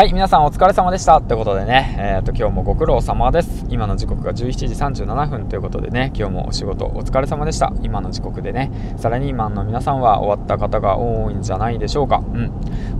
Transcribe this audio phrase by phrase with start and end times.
[0.00, 1.20] はい、皆さんお疲れ様でした。
[1.20, 3.66] ということでね、え、ー、と、今日もご苦労様です。
[3.68, 7.70] 今の時刻が17時37分ということでね、今日もお仕事お疲れ様でした。
[7.82, 12.16] 今の時刻でね、サラリーマンの皆さんは終わった方が多いんじゃないでしょうか。
[12.16, 12.50] うん。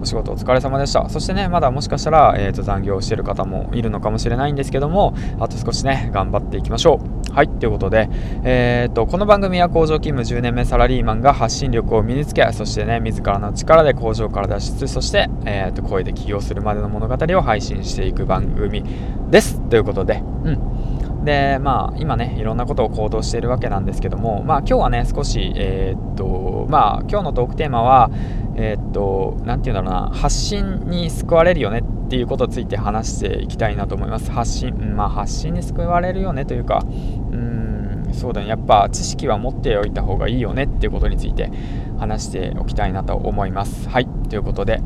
[0.02, 1.08] お仕事お疲れ様でした。
[1.08, 7.19] そしてね、まだもしかしたら、え、ー、と、残業してる方もいるのかもしれないんですけども、あと少しね、頑張っていきましょう。
[7.32, 8.08] はい、ということで、
[8.42, 18.84] えっ、と、この番組は工場勤務10年目サラリーマンが発信力を身につけ、そしてね、自らの力で工場から脱出、そして、えっ、と、声で起業するまでの物語を配信していく番組
[19.30, 19.60] です。
[19.68, 28.10] ということで、うん、でまあ今ねいろんなことを行動しているわけなんですけどもまあ今日はね少しえー、っとまあ今日のトークテーマは
[28.56, 34.30] え、っと何て言うんだろうな発信に救われるよねっていうことについて話していきたいなと思います。
[34.30, 38.48] 発信まあ発信に救われるよねというかうんそうだね。
[38.48, 41.50] やっぱ知識は持っておいた方がいいよねっていうことについて
[41.98, 43.88] 話しておきたいなと思います。
[43.88, 44.08] はい。
[44.28, 44.80] ということで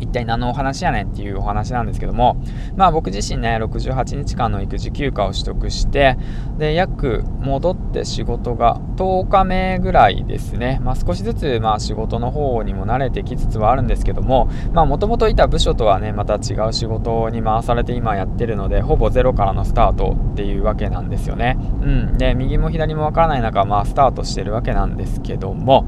[0.00, 2.36] 一体何のお話やねんっていうお話なんですけども、
[2.76, 6.16] まあ僕自身ね、68日間の育児休暇を取得して、
[6.58, 10.80] で、約戻って仕事が10日目ぐらいですね。
[10.82, 21.56] まあ少しずつ、まあ仕事の方にも慣れてきつつはあるんですけども、もともといた部署とはね、また違う仕事に回されて今やってるので、ほぼゼロからのスタートっていうわけなんですよね。
[21.82, 22.18] うん。
[22.18, 25.86] で、右も左もわからない中、まあスタートしてるわけなんですけども、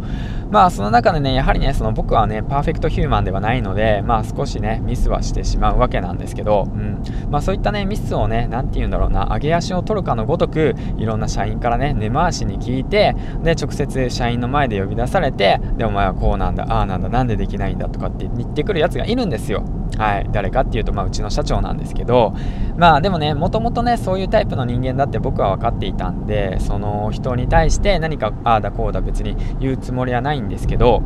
[0.50, 7.02] まあその中でね、やはりね、その僕はね、パーフェクトヒューマンではないので、まあ少しね、ミスはしてしまうわけなんですけど、うん。
[7.30, 13.14] まあそういったね、ミスをね、なんて言うんだろうな、上げ足を取るかのごとく、いろんな社員からね、根回しに聞いて、で、
[13.52, 19.64] 直接社員の前で呼び出されて、で、お前はこうなんだ、ああなんだ、なんでできないんだとかって言ってくるやつがいるんですよ。
[19.98, 20.28] はい。
[20.32, 22.34] 誰かっていうと、まあうちの社長なんですけど、
[22.76, 31.02] まあでもね、もともとね、そういうタイプの人間だって僕は分かっていたんで、その人に対して何かああだこうだ別に言うつもりはないんですけど、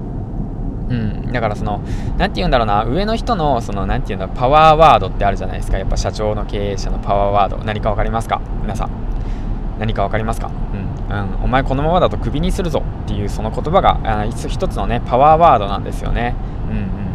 [0.89, 1.81] うん、だからその、
[2.19, 5.79] なんて言うんだろうな、上の人の、その、なんて言うんだパワーワードってあるじゃないですか。
[5.79, 7.65] やっぱ社長の経営者のパワーワード。
[7.65, 8.41] 何か分かりますか？
[8.63, 8.91] 皆さん。
[9.79, 10.51] 何か分かりますか？
[10.75, 10.80] うん、
[11.11, 11.45] うん。
[11.45, 16.35] お前このままだとクビにするぞっていうその言葉が、一つのね、パワーワードなんですよね。
[16.71, 17.10] うん、うん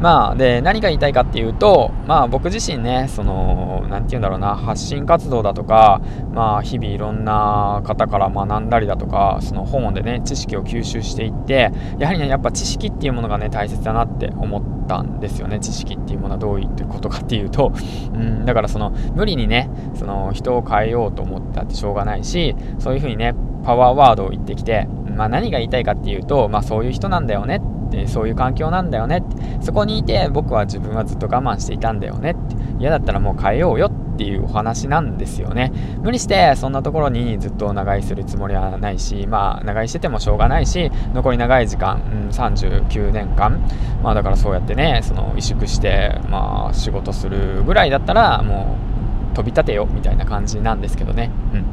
[0.00, 6.00] まあ、で、何が言いたいかっていうと、まあ僕自身ね、その、なんて言うんだろうな、発信活動だとか、
[6.32, 15.58] まあ日々いろんな方から学んだりだとか、その本でね、知識を吸収していって、やはりね、やっぱ知識っていうものがね、大切だなって思ったんですよね。
[15.58, 17.72] 知識っていうものはどういうことかっていうと、
[18.14, 23.34] うん、だからその、無理にね、その人を変えようと思ったってしょうがないし、そういうふうにね、
[23.64, 24.86] パワーワードを言ってきて、
[25.18, 35.72] まあ何が言いたいかっていうと、まあそういう人なんだよねってそういう環境なんだよねってそこにいて僕は自分はずっと我慢していたんだよねって嫌だったらもう変えようよっていうお話なんですよね。
[36.02, 43.60] 無理してそんなところにずっと長居するつもりはないしまあ長居しててもしょうがないし残り長い時間、うん、39年間
[44.02, 48.97] まあだからそうやってねその萎縮してまあ仕事するぐらいだったらもう
[49.38, 51.30] 飛び立てよみたいな感じなんですけどね。
[51.54, 51.64] うん。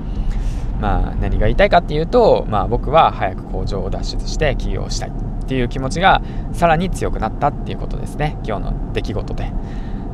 [0.79, 6.21] まあ何が言いたいかっていうとまあ僕は早く工場を脱出して起業したいっていう気持ちが
[6.53, 8.37] さらに強くなったっていうことですね。
[8.45, 9.51] 今日の出来事で。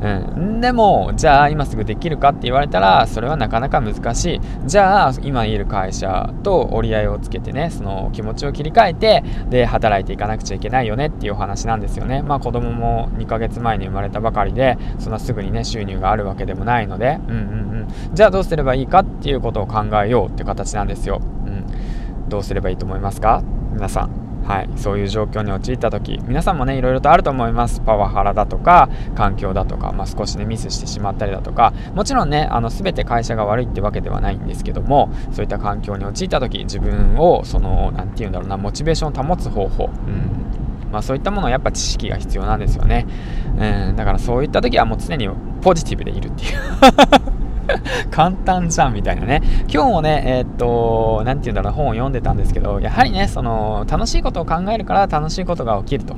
[0.02, 4.40] うん、でもじゃあ今すぐできるかって言われたらそれはなかなか難しい。
[4.66, 12.22] じゃあ今いる会社と折り合いをつけてねその気持ちを切り替えてで働いていかなくちゃいけないよねっていうお話なんですよね。
[12.22, 17.18] まあ子供も2ヶ月前に生まれたばかりでそんなすぐにね収入があるわけでもないので。
[17.28, 17.38] うんうんう
[17.84, 18.14] ん。
[18.14, 23.42] じゃあどうすればいいかっていうことを考えようって形なんですよ、うん、どうすればいいと思いますか？
[23.72, 24.21] 皆さん。
[24.52, 27.80] はい、そういう状況に陥った時皆さんもねいろいろとあると思います。
[27.80, 40.90] パワハラだとか環境だとか、まあ、少しねミスしてしまったりだとかもちろんねあの全て会社が悪いってわけではないんですけどもそういった環境に陥った時自分をその何て言うんだろうなモチベーションを保つ方法、うん。
[40.92, 43.06] まあ、そういったものはやっぱ知識が必要なんですよね、
[43.56, 45.26] うん、だからそういった時はもう常に
[45.62, 47.31] ポジティブでいるっていう。
[48.10, 49.42] 簡単じゃんみたいなね。
[49.68, 56.16] 今日もね、えー、っと、なんて言うんだろう、本を読んでたんですけど、やはりね、その、楽しいことを考えるから楽しいことが起きると。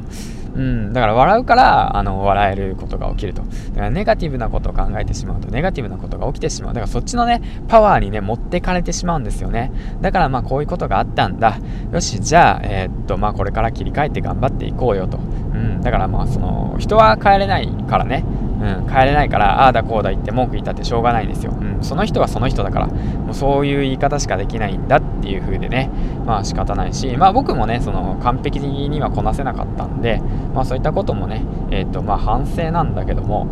[0.56, 3.42] うん、だから笑うから、あの、笑えることが起きると。
[3.42, 6.74] だからネガティブなことを考えてしまうと、ネガティブなことが起きてしまう。
[6.74, 9.72] だからそっちのね、パワーにね、持ってかれてしまうんですよね。
[10.00, 11.58] だからまあ、こういうことがあったんだ。
[11.92, 15.18] よし、じゃあ、えー、っと、まあ、これから切り替えて頑張っていこうよと。
[15.18, 18.24] うん、だからまあ、その、人は変えれないからね。
[18.64, 25.90] うん、帰れないからああだこうだ言って文句言ったってしょうがないんですよ、うん、その人はその人だからもうそういう言い方しかできないんだっていう風でね
[26.24, 30.20] まあ仕方ないしまあ僕もねその完璧にはこなせなかったんで
[30.54, 33.46] まあそういったこともねえっ、ー、とまあ反省なんだけども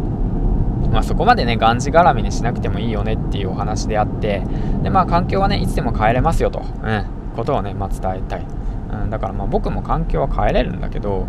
[0.90, 4.42] まあ、そこまでね、がんじがらみにしなくてもいいよねっていうお話であって、
[4.82, 8.46] で、まあ、環境はね、いつでも変えれますよと、うん、ことをね、まあ、伝えたい。
[8.92, 11.26] うん、だからまあ僕も環境は変えれるんだけど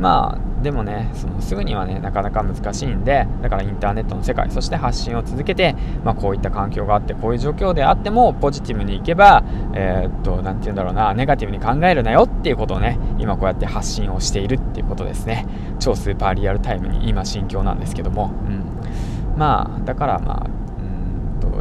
[0.00, 5.74] まあでもねそのすぐにはねなかなか難しいんでだからインターネットの世界そして発信を続けて、
[6.04, 15.46] まあ、こういった環境があってこういう状況であってもポジティブにいけばえー、っと何て言うんだろうなネガティブに考えるなよっていうことをね今こうやって発信をしているっていうことですね。
[15.78, 18.64] 超スーパーリアルタイムに今心境なんですけども、うん、
[19.36, 20.57] まあだからまあ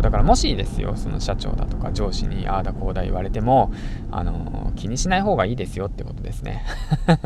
[0.07, 3.73] だからもしですよその社長だとか上司にああだこうだ言われても
[4.09, 6.63] あの気にしない方がいいですよってことですね、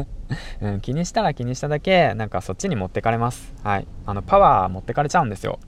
[0.61, 3.53] うん、気にしたら気にしただけなんかそっちに持ってかれます。
[3.63, 3.87] はい。
[4.07, 5.59] あのパワー持ってかれちゃうんですよ。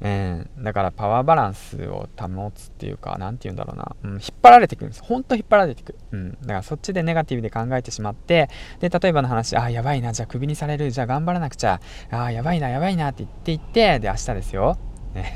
[0.00, 5.02] えー、だからパワーバランスを保つっていうか何て言うんだろうな、うん、引っ張られていくんです。
[5.02, 8.48] ほんと引っ張られていく、うん、だからそっちでネガティブで考えてしまって
[8.80, 14.78] で例えばの話ああやばいなじゃあクビにされるじゃあ頑張らなくちゃああやばいなやばいなって言っていってで明日ですよ。
[15.14, 15.34] ね、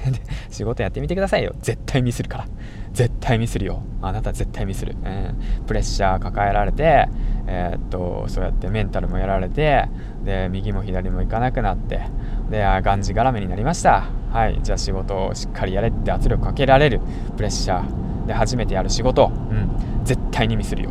[0.50, 1.54] 仕事やってみてくださいよ。
[1.60, 2.46] 絶対ミスるから。
[2.92, 3.82] 絶対ミスるよ。
[4.02, 4.94] あなた絶対ミスる。
[5.04, 7.08] えー、プレッシャー抱えられて、
[7.46, 9.88] えー、っと、そうやってメンタルもやられて、
[10.24, 12.02] で、右も左も行かなくなって、
[12.50, 14.04] で、がんじがらめになりました。
[14.30, 17.00] はい、じゃあ仕事をしっかりやれって圧力かけられる
[17.36, 20.90] プレッシャーで初めてやる仕事、うん、絶対にミスるよ。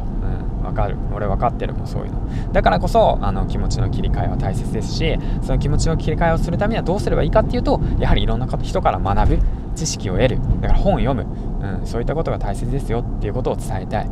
[0.72, 0.98] わかる。
[1.14, 2.52] 俺分かってるもんそういうの。
[2.52, 9.40] だからこそあの気持ちの切り替えは大切ですしその気持ちの切り替えをするためにはどうすればいいかっていうとやはりいろんな人から学ぶ
[9.76, 10.40] 知識を得る。
[10.62, 11.26] だから本を読む、
[11.62, 14.10] うん、そういったことが大切ですよっていうことを伝えたい、う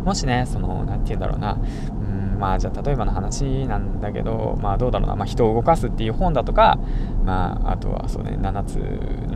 [0.00, 1.58] ん、もしねその何て言うんだろうな、
[2.38, 6.78] まあじゃあ例えばの話なんだけどまあどうだろうな、まあ、人を動かすっていう本だとか
[7.24, 8.76] まああとはそうね7つ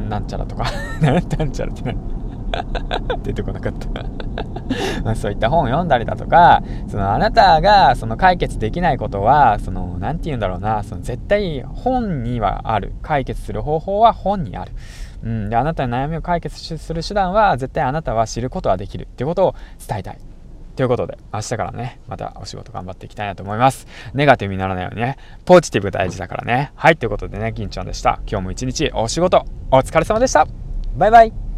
[0.09, 0.65] なんちゃらとか。
[1.01, 1.21] なん
[1.51, 2.20] ちゃらって何？
[3.23, 3.89] 出てこなかった
[5.05, 14.73] まあそういった本を読んだりだとかそのあなたがその解決できないことはその何て言うんだろうなその絶対本にはある解決する方法は本にある。
[15.23, 19.55] うん、であなたの悩みを解決する手段は絶対あなたは知ることはできるっていうことを
[19.87, 20.19] 伝えたい。
[20.77, 23.87] ということで、明日からね、またお仕事頑張っていきたいなと思います。
[24.15, 26.73] ネガティブにならないようにね、ポジティブ大事だからね。
[26.75, 28.21] はい、ということでね、銀ちゃんでした。
[28.27, 30.47] 今日も一日お仕事お疲れ様でした。
[30.97, 31.50] バイバイ。